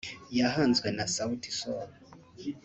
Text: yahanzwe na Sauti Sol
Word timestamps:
yahanzwe 0.39 0.87
na 0.97 1.05
Sauti 1.15 1.51
Sol 1.59 1.89